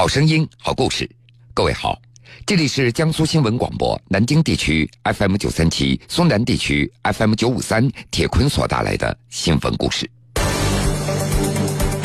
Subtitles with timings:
[0.00, 1.06] 好声音，好故事。
[1.52, 2.00] 各位好，
[2.46, 10.10] 这里是江苏新闻广播南京地区 FM 九三七、苏南地区 FM 九五三铁坤所带来的新闻故事。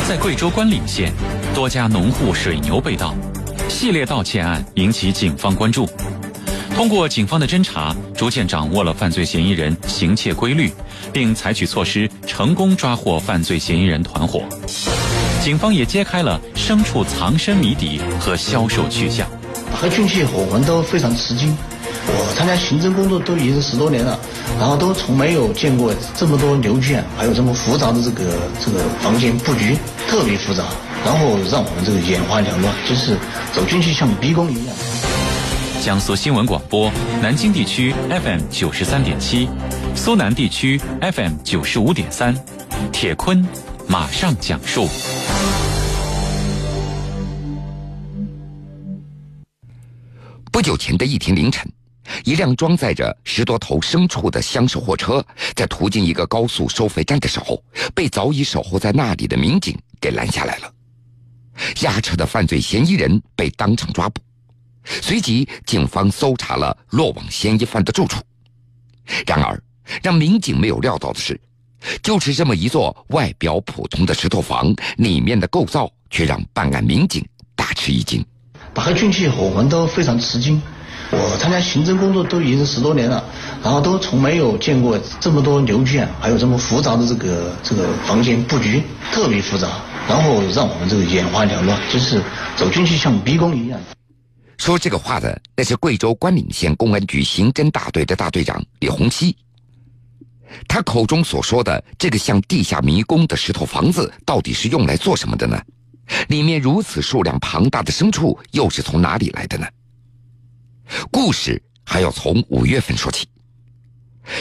[0.05, 1.13] 在贵州关岭县，
[1.53, 3.15] 多家农户水牛被盗，
[3.69, 5.89] 系列盗窃案引起警方关注。
[6.71, 10.69] 通过警方的侦查，逐渐掌握了犯罪嫌疑人行窃规律，
[11.13, 14.43] 并采取措施，成功抓获犯罪嫌疑人团伙。
[15.45, 19.27] 警方也揭开了牲畜藏身谜底和销售去向。
[19.75, 21.55] 和军器伙环都非常吃惊。
[22.07, 24.19] 我参加刑侦工作都已经十多年了，
[24.57, 28.23] 然后都从没有见过这么多牛圈，还有这么复杂的这个
[28.59, 29.77] 这个房间布局，
[30.07, 30.63] 特别复杂，
[31.05, 33.15] 然后让我们这个眼花缭乱，就是
[33.53, 34.75] 走进去像迷宫一样。
[35.79, 39.47] 江苏新闻广播南京地区 FM 九十三点七，
[39.93, 42.35] 苏南地区 FM 九十五点三，
[42.91, 43.47] 铁坤。
[43.87, 44.89] 马上讲述。
[50.65, 51.71] 不久前的一天凌晨，
[52.23, 57.63] 一辆装载着十多头牲畜的厢式货车，在途经一个高速收费站的时候，
[57.93, 60.73] 被早已守候在那里的民警给拦下来了。
[61.83, 64.19] 押车的犯罪嫌疑人被当场抓捕，
[65.03, 68.19] 随即警方搜查了落网嫌疑犯的住处。
[69.27, 69.61] 然而，
[70.01, 71.39] 让民警没有料到的是。
[72.01, 77.23] 就是这么一座外表普通的石头房，里面的构造却让办案民警
[77.55, 78.25] 大吃一惊。
[78.75, 80.61] 打开进去，我们都非常吃惊。
[81.11, 83.23] 我参加刑侦工作都已经十多年了，
[83.63, 88.83] 然后都从没有见过这么多牛圈，还有这么复杂的这个这个房间布局，
[89.13, 89.69] 特别复杂，
[90.09, 92.21] 然后让我们这个眼花缭乱，就是
[92.57, 93.79] 走进去像迷宫一样。
[94.57, 99.33] 说这个话的，那是贵州关岭县公安局刑侦大队的大队长李洪熙。
[100.67, 105.61] 他口中所说的这个像地下迷宫的石头房子，到底是用来做什么的呢？
[106.27, 109.67] 里面如此数量庞大的牲畜，又是从哪里来的呢？
[111.11, 113.27] 故事还要从五月份说起。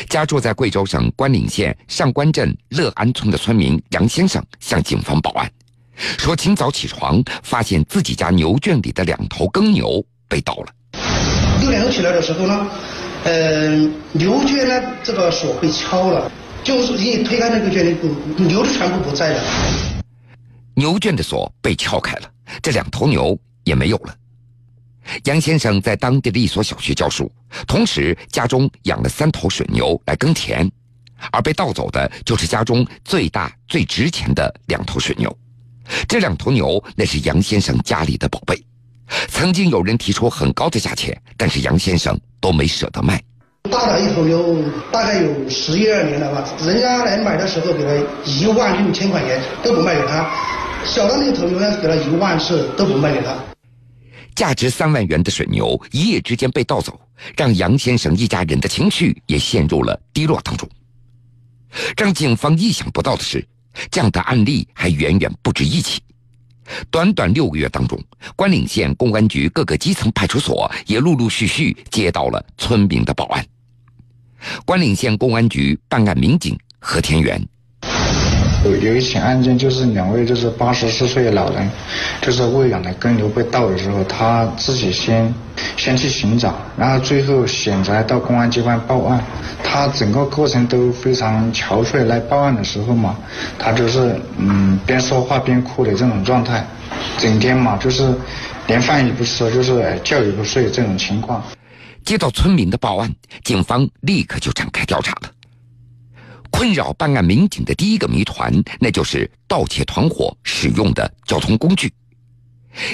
[0.08, 5.50] 家住在贵州省关岭县上关镇乐安村的村民杨先生向警方报案，
[6.18, 10.66] 说清早起床发现自己家牛圈里的两头耕牛被盗了。
[11.60, 12.66] 六点钟起来的时候呢？
[13.24, 16.30] 嗯，牛圈呢，这个锁被敲了，
[16.62, 17.96] 就是一推开那个圈，
[18.36, 19.42] 牛的全部不在了。
[20.74, 22.30] 牛圈的锁被撬开了，
[22.62, 24.14] 这两头牛也没有了。
[25.24, 27.30] 杨先生在当地的一所小学教书，
[27.66, 30.70] 同时家中养了三头水牛来耕田，
[31.30, 35.34] 而被盗走的就是家中最大最值钱的两头水牛。
[36.08, 38.60] 这两头牛那是杨先生家里的宝贝。
[39.28, 43.22] 曾经有人提出很高的价钱，但是杨先生都没舍得卖。
[43.70, 47.90] 大的一头牛大概有十一二年了吧，人家来买的时候给他
[48.24, 50.30] 一万六千块钱都不卖给他，
[50.84, 53.36] 小的那头牛呢给他一万次都不卖给他。
[54.34, 57.00] 价值三万元的水牛一夜之间被盗走，
[57.36, 60.68] 让杨先生一家人的情绪也陷入了低落当中。
[61.96, 63.46] 让警方意想不到的是，
[63.90, 66.00] 这样的案例还远远不止一起。
[66.90, 67.98] 短短六个月当中，
[68.36, 73.44] 关岭县公安局各个基层派出所也陆陆续续接到了村民的报案。
[74.64, 77.40] 关岭县公安局办案民警何天元。
[78.64, 81.70] 有有一起案件，就是两位就是八十四岁的老人，
[82.22, 85.32] 就是喂养的耕牛被盗的时候，他自己先
[85.76, 89.22] 先去寻找，然后最后选择到公安机关报案。
[89.62, 93.16] 他整个过程都非常憔悴，来报案的时候嘛，
[93.58, 96.64] 他就是嗯边说话边哭的这种状态，
[97.18, 98.14] 整天嘛就是
[98.66, 101.42] 连饭也不吃，就是觉也不睡这种情况。
[102.04, 103.10] 接到村民的报案，
[103.42, 105.30] 警方立刻就展开调查了。
[106.54, 111.92] 困扰办案民警的第一个谜团，那就是盗窃团伙使用的交通工具。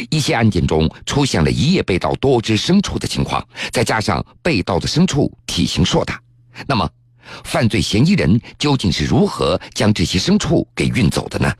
[0.09, 6.19] 一些案件中出现了一夜被盗多只牲畜的情况，再加上被盗的牲畜体型硕大，
[6.67, 6.89] 那么
[7.45, 11.53] 犯罪嫌疑人究竟是如何将这些牲畜给运走的呢？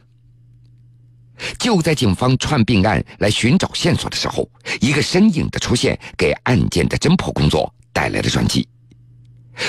[1.59, 4.51] 就在警方串并案来寻找线索的时候，
[4.81, 8.67] 一个身影的出现，给案件的侦破工作带来了转机。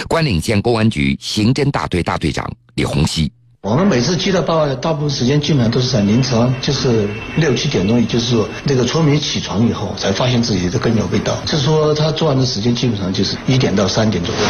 [0.08, 7.08] 关岭县公安局刑侦大队大队长李洪熙，我们每次接到报案，大部分时间基本上都是在凌晨，就是
[7.38, 11.40] 六七点钟，也就是说那个村民起床以后，才发现自己的耕牛被盗。
[11.46, 14.42] 就是说他作案的时间基本上就是一点到三点左右。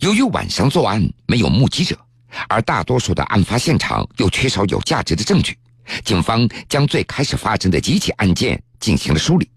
[0.00, 1.96] 由于晚上作案没有目击者，
[2.48, 5.58] 而大多数的案发现场又缺少有价值的证据，
[6.04, 9.48] 警方将最开始发生的几起案件进行了梳理，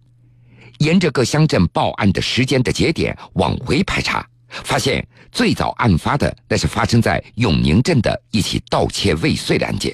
[0.80, 4.26] 沿着各乡镇报案的时间的节点往回排查。
[4.64, 9.94] 发现最早案发的那是发生在永宁镇的一起盗窃未遂的案件，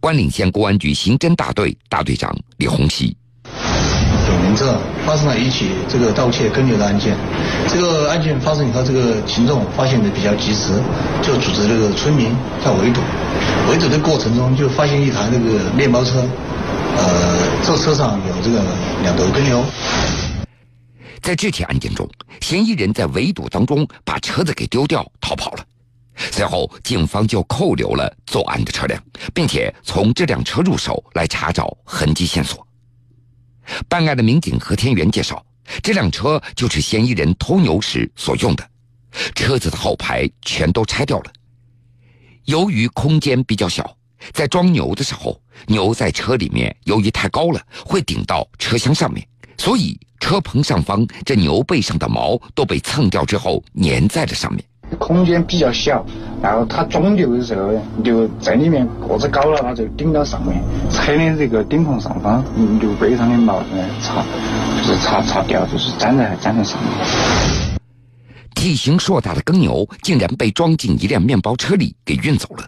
[0.00, 3.16] 关岭县公安局刑侦大队大队长李洪熙。
[4.26, 4.74] 永宁镇
[5.06, 7.14] 发生了一起这个盗窃耕牛的案件，
[7.68, 10.72] 这个案件发生以后，这个群众发现的比较及时，
[11.22, 12.34] 就组织这个村民
[12.64, 13.00] 在围堵，
[13.70, 16.26] 围堵的过程中就发现一台那个面包车，
[16.96, 18.64] 呃，这车上有这个
[19.02, 19.62] 两头耕牛。
[21.24, 22.06] 在这起案件中，
[22.42, 25.66] 嫌疑人在围堵当中把车子给丢掉逃跑了，
[26.30, 32.66] 随后警方就扣留了作案的车辆，并且从这辆车入手来查找痕迹线索。
[33.88, 35.42] 办案的民警何天元介绍，
[35.82, 38.70] 这辆车就是嫌疑人偷牛时所用的，
[39.34, 41.32] 车子的后排全都拆掉了。
[42.44, 43.96] 由于空间比较小，
[44.34, 54.64] 在装牛的时候，牛在车里面由于太高了，会顶到车厢上面，所以车棚上方这牛背上的毛都被蹭掉之后粘在了上面。
[54.98, 56.02] 空间比较小，
[56.42, 64.24] 然后它装牛的时候呢，牛在里面个子高了，它就顶到上面，车的这个顶棚上方，牛背上的毛呢擦，
[64.78, 67.78] 就是擦擦掉，就是粘在粘在上面。
[68.54, 72.66] 体型硕大的耕牛竟然被装进一辆面包车里给运走了，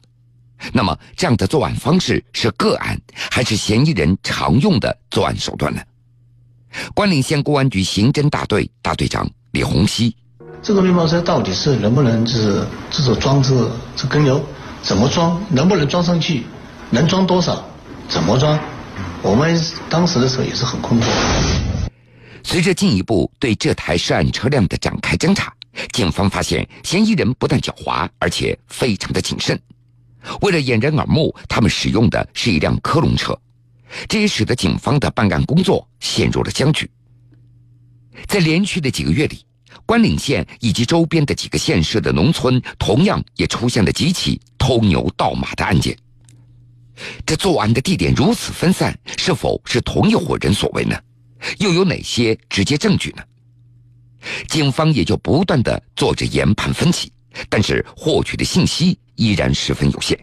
[0.75, 3.01] 那么这样的作案方式是个案，
[3.31, 5.81] 还是嫌疑人常用的作案手段呢？
[6.95, 10.15] 关岭县公安局刑侦大队大队长李洪熙。
[10.63, 13.55] 这个面包车到底是能不能就是这种装置
[13.95, 14.45] 这耕牛？
[14.83, 15.41] 怎么装？
[15.49, 16.45] 能不能装上去？
[16.91, 17.65] 能装多少？
[18.09, 18.59] 怎么装？
[19.23, 21.05] 我们当时的时候也是很困惑。
[22.43, 25.53] 随着进一步对这台涉案车辆的展开侦查，
[25.93, 29.61] 警方发现嫌疑人不但狡猾，而且非常的谨慎。
[30.41, 33.37] 为了掩人耳目，他们使用的是一辆科隆车，
[34.09, 36.91] 这也使得警方的办案工作陷入了僵局。
[38.27, 39.45] 在连续的几个月里。
[39.85, 45.97] 关岭县以及周边的几个县市的农村，同样也出现了几起偷牛盗马的案件。
[47.25, 50.99] 这作案的地点如此分散，是否是同一伙人所为呢？
[51.59, 53.23] 又有哪些直接证据呢？
[54.49, 57.13] 警方也就不断的做着研判分析，
[57.49, 60.19] 但是获取的信息依然十分有限。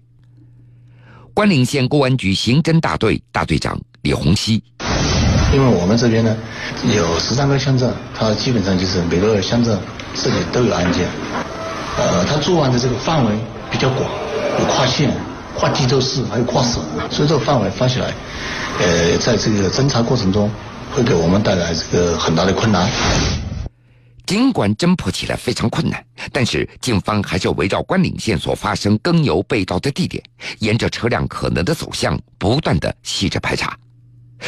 [1.33, 4.61] 关岭县公安局刑侦大队大队长李洪熙。
[5.51, 6.35] 因为我们这边呢，
[6.95, 9.77] 有十三个乡镇，它基本上就是每个乡镇
[10.13, 11.07] 这里都有案件，
[11.97, 13.31] 呃，它作案的这个范围
[13.71, 14.01] 比较广，
[14.59, 15.11] 有跨县、
[15.55, 18.13] 跨地州市，还有跨省，所以这个范围发起来，
[18.79, 20.49] 呃，在这个侦查过程中，
[20.91, 22.87] 会给我们带来这个很大的困难。
[24.25, 30.23] 尽管侦破起来非常困难，但是警方还是围绕关岭县所发生耕牛被盗的地点，
[30.59, 33.77] 沿着车辆可能的走向，不断的细致排查。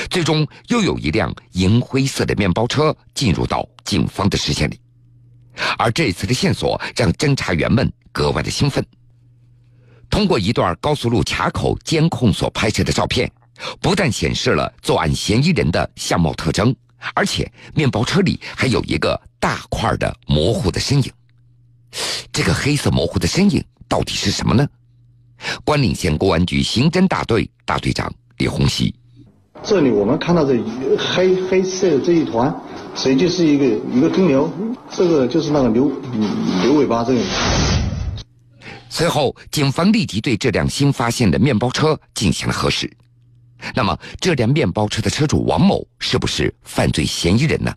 [0.09, 4.79] 最终，又有一辆银灰色的面包车进入到警方的视线里，
[5.77, 8.85] 而这次的线索让侦查员们格外的兴奋。
[10.09, 13.29] 通过一段高速路卡口监控所拍摄的照片，
[13.81, 16.73] 不但显示了作案嫌疑人的相貌特征，
[17.13, 21.11] 而且面包车里还有一个大块的模糊的身影。
[22.31, 24.67] 这个黑色模糊的身影到底是什么呢？
[25.63, 28.93] 关岭县公安局刑侦大队大队长李红熙。
[29.63, 30.57] 这里我们看到这
[30.97, 32.53] 黑黑色的这一团，
[32.95, 34.51] 实际就是一个一个耕牛，
[34.91, 35.91] 这个就是那个牛
[36.61, 37.21] 牛尾巴这个。
[38.89, 42.89] 随后，警方立即对这辆新发现的面包车进行了核实。
[43.73, 47.73] 那么，这辆面包车的车主王某是不是犯罪嫌疑人呢？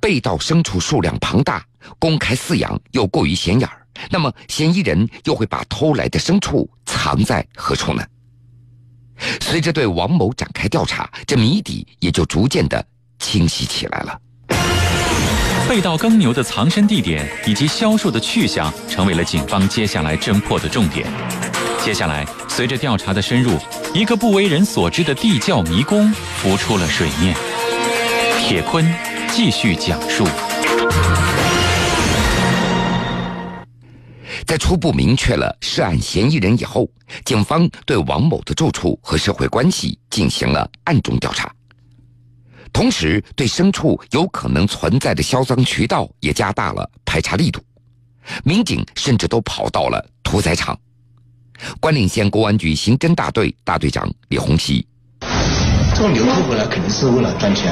[0.00, 1.64] 被盗牲畜数量庞大，
[1.98, 8.04] 公开饲养又过于显眼儿，那么嫌疑人又会把偷来的牲畜藏在何处呢？
[9.40, 12.84] 随着对王某展开调查，这谜底也就逐渐的
[13.20, 14.20] 清晰起来了。
[15.68, 21.06] 被盗耕牛的藏身地点以及销售的去向，成为了警方接下来侦破的重点。
[21.84, 23.56] 接下来，随着调查的深入，
[23.94, 27.36] 一个不为人所知的地窖迷宫浮出了水面。
[28.40, 28.82] 铁坤
[29.30, 30.24] 继续讲述。
[34.46, 36.88] 在初步明确了涉案嫌疑人以后，
[37.26, 41.52] 警方对王某的住处和社会关系进行了暗中调查，
[42.72, 47.60] 同时对牲畜有可能存在的销赃渠道也加大了排查力度。
[48.42, 50.78] 民警甚至都跑到了屠宰场。
[51.80, 54.86] 关岭县公安局刑侦大队大队长李红旗。
[55.94, 57.70] 这个牛偷回来肯定是为了赚钱，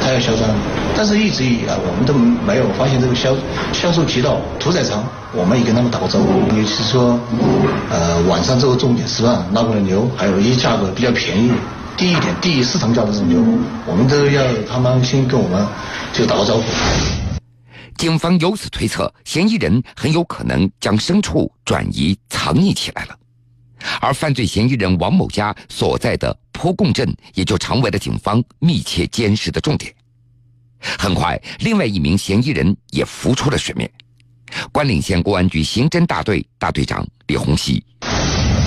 [0.00, 0.48] 他要销赃，
[0.96, 3.36] 但是一直以来我们都没有发现这个销
[3.72, 4.40] 销售渠道。
[4.60, 7.18] 屠宰场我们也跟他们打过招呼，也是说，
[7.90, 11.50] 呃，晚上这个重点时段拉过来牛，还有一些价格比较便宜、
[11.96, 13.44] 低一点、低于市场价的这种牛，
[13.84, 15.66] 我们都要他们先跟我们
[16.14, 16.62] 就打个招呼。
[17.98, 23.16] 警方由此推测，嫌疑人很有可能将牲畜转移藏匿起来了。
[24.00, 29.92] 而犯罪嫌疑人王某家所在的坡贡镇，也就成为了警方密切监视的重点。
[30.98, 33.90] 很快，另外一名嫌疑人也浮出了水面。
[34.70, 37.82] 关岭县公安局刑侦大队大队长李洪熙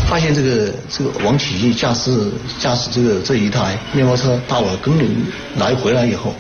[0.10, 5.26] 发现这个这个王启义驾驶驾驶这个这一台面包车到了更岭
[5.56, 6.34] 来回来以后，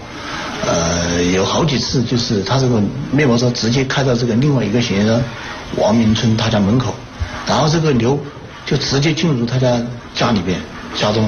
[0.65, 5.23] 呃，有好几次就是他这个面包车直接开到这个另外一个嫌疑人
[5.77, 6.93] 王明春他家门口，
[7.47, 8.19] 然后这个刘
[8.69, 9.83] 就直接进入他家
[10.13, 10.61] 家里边
[10.95, 11.27] 家中。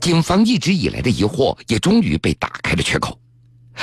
[0.00, 3.16] 警方一直以来的疑惑也终于被打开了缺口，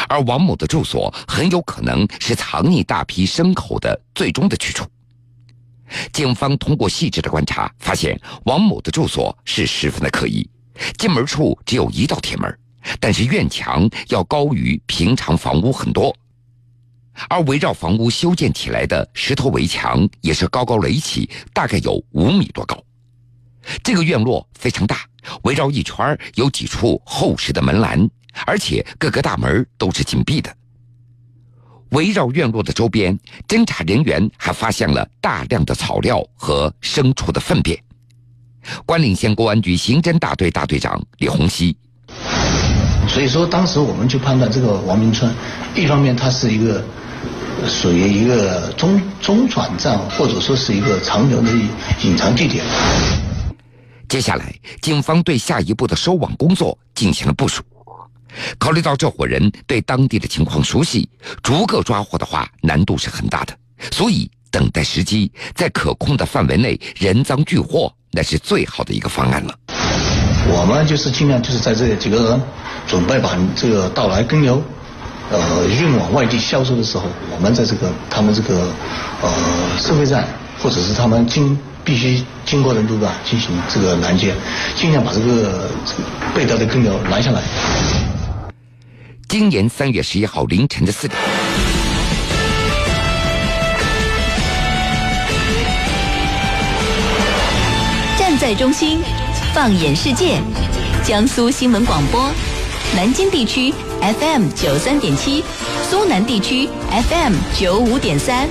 [0.10, 4.86] 而王某的住所很有可能是藏匿大批牲口的最终的去处。
[6.12, 10.46] 警方通过细致的观察，发现王某的住所是十分的可疑，
[10.98, 12.60] 进门处只有一道铁门，
[13.00, 16.14] 但是院墙要高于平常房屋很多，
[17.30, 22.78] 而围绕房屋修建起来的石头围墙也是高高垒起，大概有五米多高。
[23.84, 25.06] 这个院落非常大，
[25.44, 28.10] 围绕一圈有几处厚实的门栏，
[28.46, 30.54] 而且各个大门都是紧闭的。
[31.92, 33.18] 围绕院落的周边，
[33.48, 37.82] 侦查人员还发现了大量的草料和牲畜的粪便。
[38.86, 41.78] 关岭县公安局刑侦大队大队长李洪熙，
[43.14, 45.32] 所以说当时我们就判断这个王明春，
[45.76, 46.84] 一方面他是一个
[47.68, 51.52] 属于一个中中转站，或者说是一个长留的
[52.04, 52.66] 隐藏地点。
[54.10, 54.52] 接下来，
[54.82, 57.62] 警方对下一步的收网工作进行了部署。
[58.58, 61.08] 考虑到这伙人对当地的情况熟悉，
[61.44, 63.56] 逐个抓获的话难度是很大的，
[63.92, 69.56] 所以等待时机，在可控的范围内人赃俱获，那是最好的一个方案了。
[70.46, 72.42] 我们就是尽量就是在这几个人
[72.88, 74.62] 准备把这个到来耕牛，
[75.32, 78.68] 呃，运往外地销售的时候，我们在这个他们这个
[79.22, 79.32] 呃
[79.80, 80.28] 收费站，
[80.62, 84.34] 或者是他们经必须经过的路段进行这个拦截，
[84.76, 85.70] 尽量把这个
[86.36, 87.42] 被盗的耕牛拦下来。
[89.30, 91.20] 今年三月十一号凌晨的四点，
[98.18, 99.02] 站在中心，
[99.54, 100.42] 放眼世界。
[101.04, 102.28] 江苏新闻广播，
[102.96, 105.44] 南京地区 FM 九三点七，
[105.88, 108.50] 苏南地区 FM 九五点三。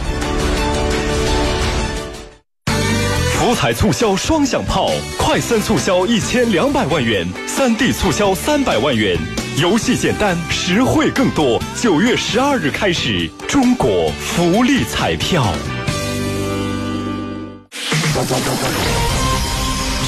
[3.35, 9.19] 福彩促销双响炮，快三促销一千两百万元，三 D 促销三百万元。
[9.57, 11.61] 游戏简单，实惠更多。
[11.81, 15.45] 九月十二日开始，中国福利彩票。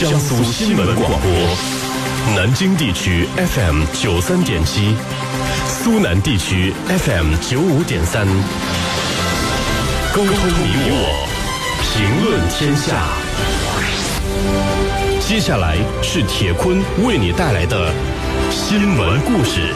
[0.01, 1.31] 江苏新闻广播，
[2.35, 4.97] 南京地区 FM 九三点七，
[5.69, 8.27] 苏南地区 FM 九五点三。
[10.13, 11.29] 沟通你我，
[11.81, 13.07] 评论天下。
[15.21, 17.93] 接下来是铁坤为你带来的。
[18.51, 19.73] 新闻故事，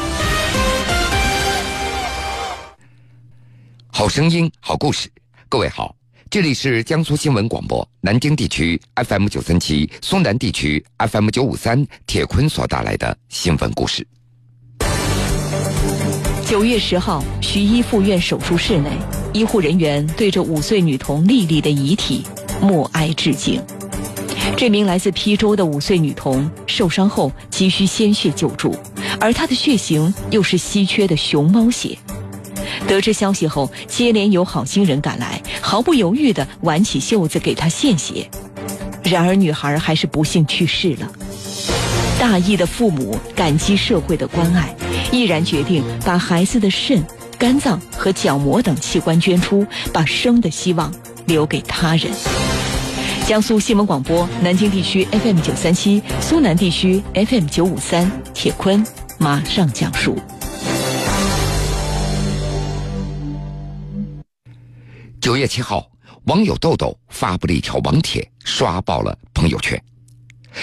[3.92, 5.08] 好声音，好故事。
[5.48, 5.94] 各位好，
[6.30, 11.86] 这里是江苏新闻广播南京地区 FM 九三七，苏南地区 FM 九五三。
[12.06, 14.06] 铁坤所带来的新闻故事。
[16.46, 18.90] 九月十号，徐医附院手术室内，
[19.32, 22.22] 医护人员对着五岁女童丽丽的遗体
[22.60, 23.62] 默哀致敬。
[24.54, 28.76] 这名来自邳州的五岁女童受伤后急需鲜血救助，
[29.18, 31.96] 而她的血型又是稀缺的熊猫血。
[32.86, 38.28] 得知消息后，接连有好心人赶来，毫不犹豫地挽起袖子给她献血。
[39.02, 41.10] 然而，女孩还是不幸去世了。
[42.18, 44.74] 大义的父母感激社会的关爱，
[45.12, 47.02] 毅然决定把孩子的肾、
[47.38, 50.92] 肝脏和角膜等器官捐出，把生的希望
[51.26, 52.10] 留给他人。
[53.26, 58.10] 江苏新闻广播南京地区 FM 九三七，苏南地区 FM 九五三。
[58.34, 58.84] 铁坤
[59.18, 60.16] 马上讲述。
[65.38, 65.88] 月七号，
[66.24, 69.80] 网友豆豆发布了一条网帖，刷爆了朋友圈。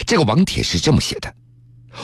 [0.06, 1.34] 这个网帖是这么写的：“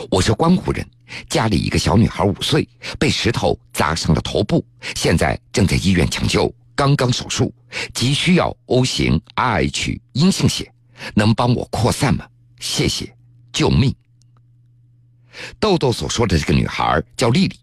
[0.10, 0.88] 我是关湖人，
[1.30, 7.54] 家里一个小女孩五岁，被石头砸伤了头部，现在正在医院抢救。”刚刚手术，
[7.94, 10.74] 急需要 O 型 Rh 阴性血，
[11.14, 12.26] 能帮我扩散吗？
[12.60, 13.14] 谢谢，
[13.54, 13.94] 救命！
[15.60, 17.56] 豆豆所说的这个女孩叫丽丽，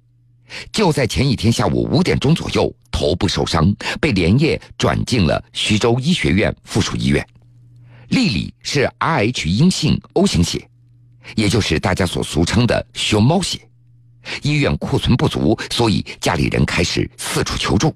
[0.72, 7.26] 就在前一天下午五点钟左右，头部受伤，被连夜转进了徐州医学院附属医院。
[8.08, 10.66] 丽丽是 Rh 阴性 O 型血，
[11.36, 13.60] 也就是大家所俗称的熊猫血。
[14.42, 17.94] 医院库存不足，所以家里人开始四处求助。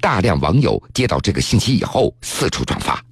[0.00, 3.04] 大量网友接到这个信息以后，四处转发，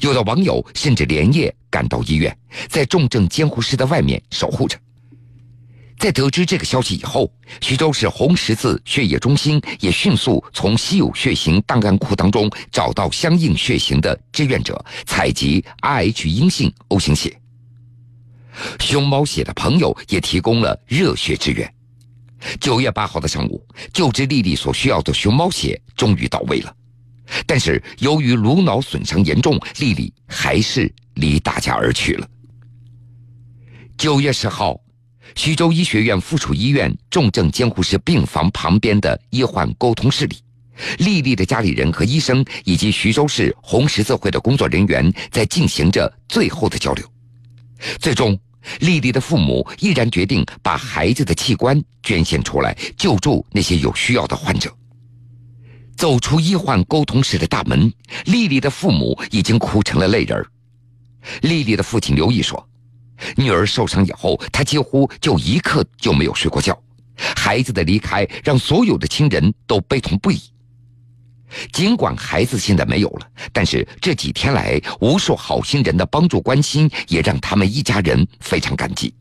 [0.00, 2.36] 有的网友甚至连夜赶到医院，
[2.68, 4.78] 在重症监护室的外面守护着。
[5.98, 17.36] 在得知这个消息以后，徐州市红十字血液中心也迅速从稀有血型档案库当中找到相应血型的志愿者，采集 Rh 阴性 O 型血。
[18.78, 21.72] 熊猫血的朋友也提供了热血支援。
[22.60, 26.72] 九月八号的上午，救治丽丽所需要的熊猫血终于到位了，
[27.44, 32.28] 但是由于颅脑损伤严重，丽丽还是离大家而去了。
[33.96, 34.80] 九月十号。
[35.34, 40.36] 徐州医学院附属医院重症监护室病房旁边的医患沟通室里，
[40.98, 47.04] 丽丽的家里人和医生以及徐州市红十字会的工作人员在进行着最后的交流。
[48.00, 48.38] 最终，
[48.80, 54.74] 丽丽的父母毅然决定把孩子的器官捐献出来，救助那些有需要的患者。
[55.96, 57.92] 走出医患沟通室的大门，
[58.26, 60.44] 丽丽的父母已经哭成了泪人。
[61.42, 62.68] 丽丽的父亲刘毅说。
[63.36, 66.78] 女儿受伤以后，他几乎就一刻就没有睡过觉。
[67.36, 70.40] 孩子的离开让所有的亲人都悲痛不已。
[71.72, 79.14] 尽管孩子现在没有了，但是这几天来无数好心人的帮助关心，也让他们一家人非常感激。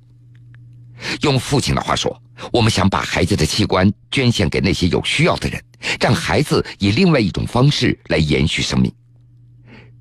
[1.21, 5.63] 用父亲的话说，我们想把孩子的器官捐献给那些有需要的人，
[5.99, 8.93] 让孩子以另外一种方式来延续生命。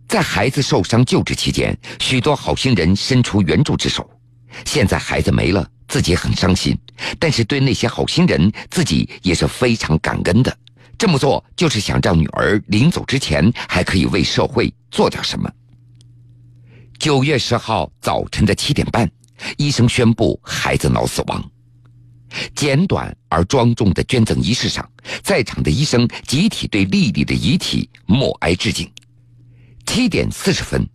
[0.08, 4.08] 在孩子受伤救治期间，许多好心人伸出援助之手。
[4.64, 6.78] 现在孩子没了，自己很伤心，
[7.18, 10.56] 但是对那些好心人，自己也是非常感恩的。
[10.96, 15.50] 这么做就是想让女儿临走之前还可以为社会做点什么。
[16.98, 19.10] 九月十号早晨的七点半，
[19.58, 21.44] 医生宣布孩子脑死亡。
[22.54, 24.88] 简短而庄重的捐赠仪式上，
[25.22, 28.90] 在场的医生集体对丽丽的遗体默哀致敬。
[29.86, 30.86] 七点四十分，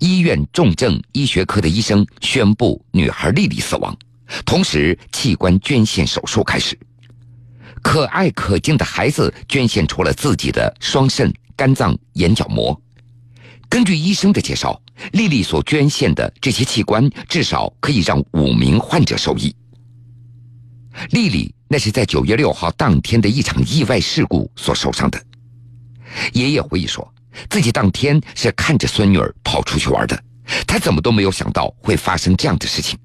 [0.00, 3.96] 医院重症医学科的医生宣布女孩丽丽死亡，
[4.44, 6.76] 同时器官捐献手术开始。
[7.80, 12.78] 可爱可敬的孩子捐献出了自己的双肾、肝脏、眼角膜。
[13.68, 14.82] 根据医生的介绍，
[15.12, 19.54] 丽丽所捐献的这些器官至少可以让五名患者受益。
[21.10, 25.24] 丽丽那是在九月六号当天的一场意外事故所受伤的。
[26.32, 27.08] 爷爷回忆说。
[27.48, 30.22] 自己当天是看着孙女儿跑出去玩的，
[30.66, 32.98] 他怎么都没有想到会发生这样的事情。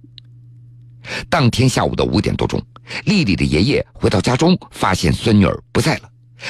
[1.29, 2.61] 当天下午的五点多钟，
[3.05, 6.09] 丽丽的爷爷回到家中，发现孙女儿不在了，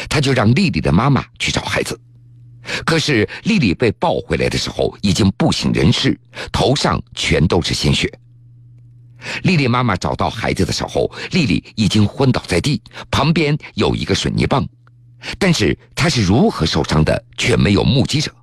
[0.10, 2.00] 他就让丽丽的妈妈去找孩子。
[2.86, 6.20] 可是丽丽被抱回来的时候，已经不省人事，
[6.52, 8.12] 头上全都是鲜血。
[9.44, 14.68] 丽丽妈妈找到孩子的时候，丽丽已经昏倒在地，旁边有一个水泥棒。
[15.38, 18.34] 但是他是如何受伤的，却没有目击者。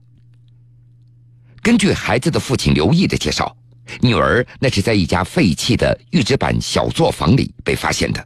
[1.63, 3.57] 根据孩子的父亲刘毅的介绍，
[4.03, 8.23] 女儿那是在一家废弃的预制板小作坊里被发现的。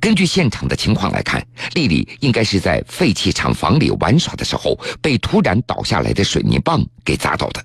[0.00, 1.40] 根据现场的情况来看，
[1.74, 7.64] 丽丽应该是在废弃厂房里玩耍的时候，被突然倒下来的水泥棒给砸到的。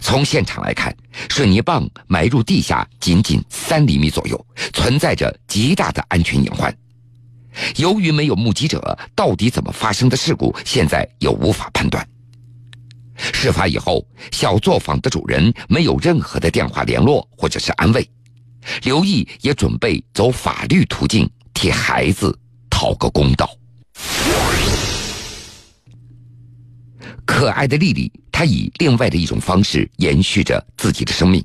[0.00, 0.96] 从现场来看，
[1.28, 6.72] 水泥棒埋入地下仅仅三厘米左右，存在着极大的安全隐患。
[7.76, 12.06] 由于没有目击者，到底怎么发生的事故，现在也无法判断。
[13.14, 18.08] 事发以后，小作坊的主人没有任何的电话联络或者是安慰，
[18.82, 22.36] 刘毅也准备走法律途径替孩子
[22.70, 23.48] 讨个公道。
[27.24, 31.44] 可爱的丽丽，她以另外的一种方式延续着自己的生命，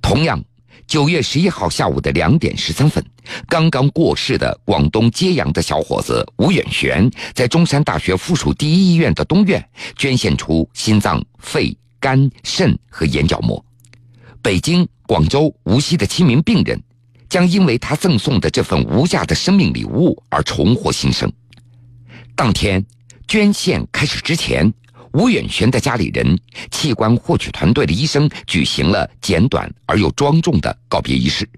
[0.00, 0.42] 同样。
[0.88, 3.04] 九月十一号下午的两点十三分，
[3.46, 9.62] 刚刚过世的广东揭阳的小伙子吴远璇，在中山大学附属第一医院的东院
[9.96, 13.62] 捐献出心脏、肺、肝、肾和眼角膜。
[14.40, 16.82] 北京、广州、无锡的七名病人，
[17.28, 21.30] 将因为他赠送的这份无价的生命礼物而重获新生。
[22.34, 22.82] 当天，
[23.26, 24.72] 捐献开始之前。
[25.12, 26.38] 吴远玄的家里人、
[26.70, 31.48] 器官获取团队的医生举行了简短而又庄重的告别仪式。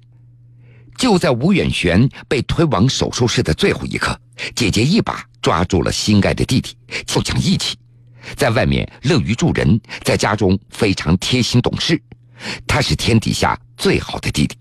[0.96, 4.18] 就在吴远玄被推往手术室的最后一刻，
[4.54, 6.74] 姐姐一把抓住了心爱的弟弟，
[7.06, 7.76] 就讲义气，
[8.36, 12.00] 在外面乐于助人，在家中非常贴心懂事。
[12.66, 14.56] 他是天底下最好的弟弟。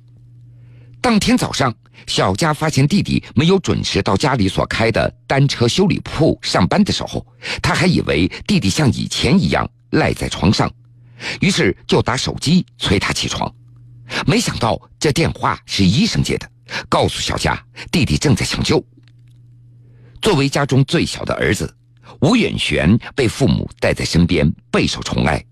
[1.02, 1.74] 当天早上。
[2.08, 7.24] 小佳发现弟弟没有准时到家里所开的单车修理铺上班的时候，
[7.62, 10.72] 他还以为弟弟像以前一样赖在床上，
[11.42, 13.54] 于是就打手机催他起床。
[14.26, 16.50] 没想到这电话是医生接的，
[16.88, 18.84] 告诉小佳弟弟正在抢救。
[20.22, 21.72] 作为家中最小的儿子，
[22.22, 25.44] 吴远玄被父母带在身边，备受宠爱。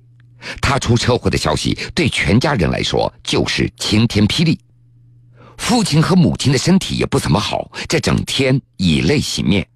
[0.62, 4.58] 他出车祸的消息对全家人来说就是晴天霹雳。
[5.58, 9.68] 父亲和母亲的身体也不怎么好，这整天以泪洗面。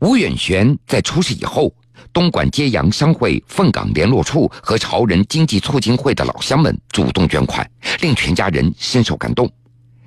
[0.00, 1.74] 吴远玄在出事以后，
[2.12, 7.68] 东莞揭阳商会凤岗联络处和潮人经济促进会的老乡们主动捐款，
[8.00, 9.50] 令全家人深受感动。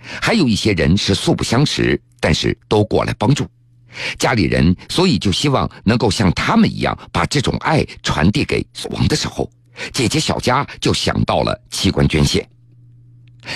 [0.01, 3.45] 还有一些人是素不相识，但是都过来帮助。
[4.17, 9.49] 家里人所以就希望能够像他们一样，把这种爱传递给死亡的时候，
[9.93, 12.47] 姐姐小佳就想到了器官捐献。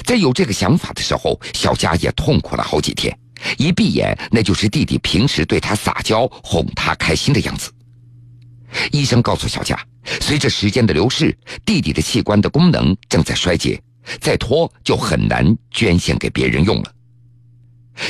[0.03, 3.17] 在有这个想法的时候，小佳也痛苦了好几天。
[3.57, 7.71] 一闭眼，那就是弟弟平时对他撒娇、哄他开心的样子。
[8.91, 9.77] 医生告诉小佳，
[10.21, 13.81] 随着时间的流逝，弟弟的器官的功能正在衰竭，
[14.21, 16.91] 再拖就很难捐献给别人用了。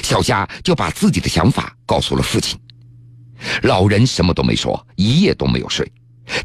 [0.03, 2.57] 小佳就把自己的想法告诉了父亲。
[3.63, 5.91] 老人什么都没说，一夜都没有睡。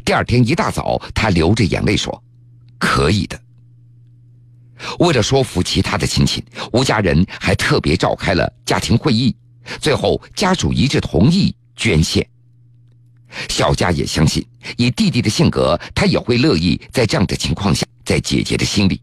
[0.03, 2.21] 第二天一大早，他流着眼泪说
[2.77, 3.39] ：“可以的。”
[4.99, 9.35] 为了说服其他的亲戚，吴家人还特别召开了家庭会议，
[9.79, 12.27] 最后家属一致同意捐献。
[13.47, 14.45] 小佳也相信，
[14.77, 18.99] 以弟弟的性格，他也会乐意在这样的情况下，在姐姐的心里，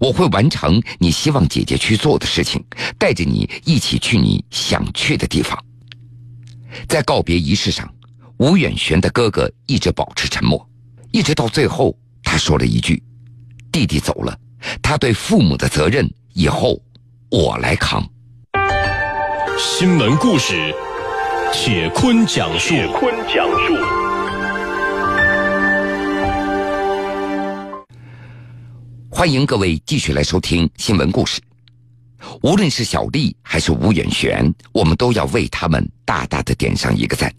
[0.00, 2.64] 我会完成你希望姐姐去做的事情，
[2.98, 5.56] 带着你一起去你想去的地方。
[6.88, 7.88] 在告别仪式上，
[8.38, 10.68] 吴远玄的哥哥一直保持沉默，
[11.12, 13.00] 一直到最后，他说了一句
[13.70, 14.36] ：“弟弟走了。”
[14.82, 16.80] 他对父母的责任，以后
[17.30, 18.02] 我来扛。
[19.58, 20.74] 新闻故事，
[21.52, 22.68] 铁坤讲述。
[22.70, 23.76] 铁坤讲述。
[29.10, 31.40] 欢迎各位继续来收听新闻故事。
[32.42, 37.32] 无论是小丽还是吴远璇，我们都要为他们大大的点上一个赞。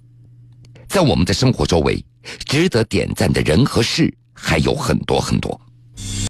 [0.87, 2.03] 在我们的生活周围，
[2.45, 5.59] 值得点赞的人和事还有很多很多。